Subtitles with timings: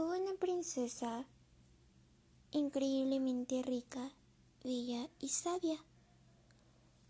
[0.00, 1.26] Una princesa
[2.52, 4.12] increíblemente rica,
[4.62, 5.76] bella y sabia,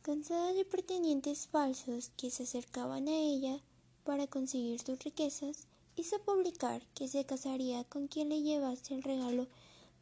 [0.01, 3.61] cansada de pretendientes falsos que se acercaban a ella
[4.05, 5.67] para conseguir sus riquezas,
[5.97, 9.49] hizo publicar que se casaría con quien le llevase el regalo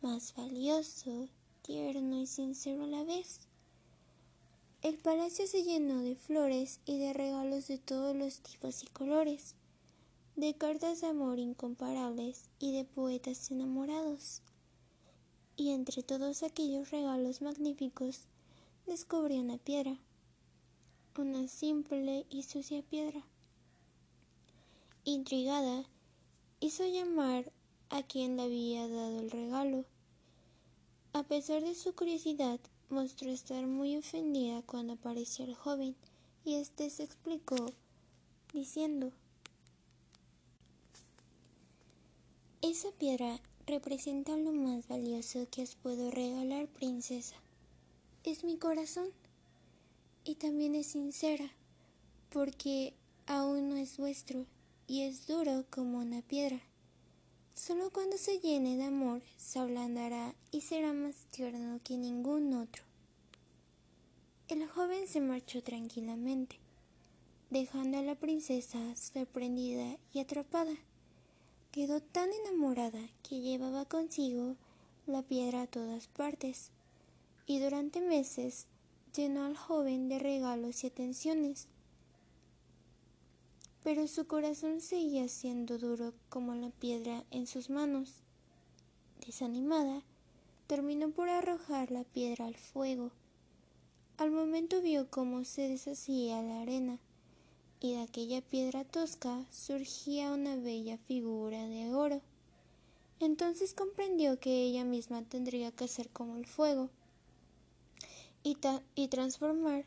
[0.00, 1.28] más valioso,
[1.62, 3.40] tierno y sincero a la vez.
[4.82, 9.56] El palacio se llenó de flores y de regalos de todos los tipos y colores
[10.36, 14.42] de cartas de amor incomparables y de poetas enamorados.
[15.56, 18.26] Y entre todos aquellos regalos magníficos
[18.86, 19.98] descubrió una piedra,
[21.18, 23.24] una simple y sucia piedra.
[25.04, 25.86] Intrigada,
[26.60, 27.50] hizo llamar
[27.88, 29.86] a quien le había dado el regalo.
[31.14, 35.96] A pesar de su curiosidad, mostró estar muy ofendida cuando apareció el joven,
[36.44, 37.72] y éste se explicó
[38.52, 39.12] diciendo
[42.76, 47.34] Esa piedra representa lo más valioso que os puedo regalar, princesa.
[48.22, 49.08] Es mi corazón.
[50.24, 51.50] Y también es sincera,
[52.28, 52.92] porque
[53.26, 54.44] aún no es vuestro
[54.86, 56.60] y es duro como una piedra.
[57.54, 62.82] Solo cuando se llene de amor se ablandará y será más tierno que ningún otro.
[64.48, 66.58] El joven se marchó tranquilamente,
[67.48, 70.74] dejando a la princesa sorprendida y atrapada.
[71.70, 74.56] Quedó tan enamorada que llevaba consigo
[75.06, 76.70] la piedra a todas partes,
[77.46, 78.66] y durante meses
[79.14, 81.68] llenó al joven de regalos y atenciones.
[83.84, 88.14] Pero su corazón seguía siendo duro como la piedra en sus manos.
[89.24, 90.02] Desanimada,
[90.66, 93.12] terminó por arrojar la piedra al fuego.
[94.18, 96.98] Al momento vio cómo se deshacía la arena
[97.80, 102.20] y de aquella piedra tosca surgía una bella figura de oro.
[103.20, 106.90] Entonces comprendió que ella misma tendría que ser como el fuego
[108.42, 108.56] y,
[108.94, 109.84] y transformar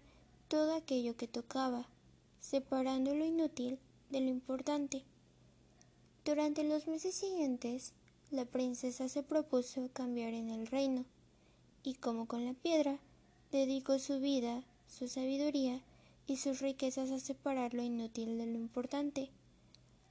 [0.47, 1.87] todo aquello que tocaba,
[2.39, 3.79] separando lo inútil
[4.09, 5.03] de lo importante.
[6.25, 7.93] Durante los meses siguientes,
[8.31, 11.05] la princesa se propuso cambiar en el reino,
[11.83, 12.99] y como con la piedra,
[13.51, 15.81] dedicó su vida, su sabiduría
[16.29, 19.31] y sus riquezas a separar lo inútil de lo importante.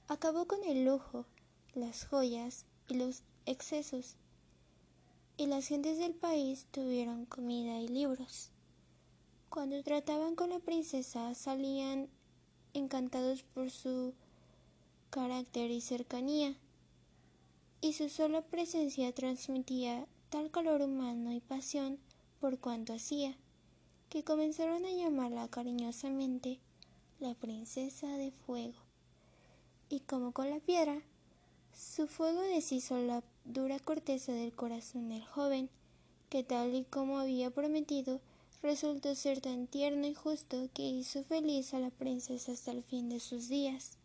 [0.09, 1.25] Acabó con el lujo,
[1.73, 4.17] las joyas y los excesos,
[5.37, 8.51] y las gentes del país tuvieron comida y libros.
[9.49, 12.09] Cuando trataban con la princesa salían
[12.73, 14.13] encantados por su
[15.11, 16.53] carácter y cercanía,
[17.79, 21.97] y su sola presencia transmitía tal calor humano y pasión
[22.41, 23.37] por cuanto hacía
[24.09, 26.59] que comenzaron a llamarla cariñosamente
[27.19, 28.79] la princesa de fuego.
[29.87, 31.01] Y como con la piedra,
[31.73, 35.69] su fuego deshizo la dura corteza del corazón del joven,
[36.29, 38.19] que tal y como había prometido,
[38.63, 43.09] resultó ser tan tierno y justo que hizo feliz a la princesa hasta el fin
[43.09, 43.98] de sus días.